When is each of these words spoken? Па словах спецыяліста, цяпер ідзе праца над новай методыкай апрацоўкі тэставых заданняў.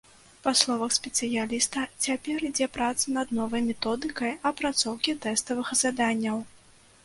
Па 0.45 0.51
словах 0.61 0.95
спецыяліста, 0.99 1.83
цяпер 2.07 2.47
ідзе 2.49 2.69
праца 2.79 3.13
над 3.19 3.35
новай 3.43 3.61
методыкай 3.69 4.35
апрацоўкі 4.51 5.19
тэставых 5.27 5.67
заданняў. 5.87 6.37